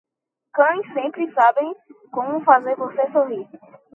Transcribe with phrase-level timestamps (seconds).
[0.55, 1.75] Cães sempre sabem
[2.11, 3.47] como fazer você sorrir.